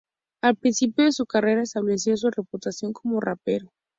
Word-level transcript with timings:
Al 0.41 0.55
principio 0.55 1.05
de 1.05 1.11
su 1.11 1.27
carrera, 1.27 1.61
estableció 1.61 2.17
su 2.17 2.31
reputación 2.31 2.91
como 2.91 3.19
rapero. 3.19 3.71